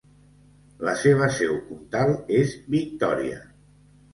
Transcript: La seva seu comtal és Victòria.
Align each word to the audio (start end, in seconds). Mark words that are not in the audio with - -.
La 0.87 0.95
seva 1.01 1.27
seu 1.35 1.53
comtal 1.67 2.15
és 2.41 2.57
Victòria. 2.77 3.39